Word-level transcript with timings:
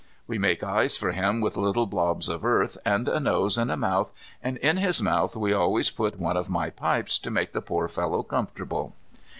We 0.25 0.39
make 0.39 0.63
eyes 0.63 0.97
for 0.97 1.11
him 1.11 1.41
with 1.41 1.55
little 1.57 1.85
blobs 1.85 2.27
of 2.27 2.43
earth, 2.43 2.75
and 2.83 3.07
a 3.07 3.19
nose 3.19 3.55
and 3.55 3.71
a 3.71 3.77
mouth, 3.77 4.11
and 4.41 4.57
in 4.57 4.77
his 4.77 4.99
mouth 4.99 5.35
we 5.35 5.53
always 5.53 5.91
put 5.91 6.17
one 6.19 6.37
of 6.37 6.49
my 6.49 6.71
pipes 6.71 7.19
to 7.19 7.29
make 7.29 7.53
the 7.53 7.61
poor 7.61 7.87
fellow 7.87 8.23
comfortable. 8.23 8.95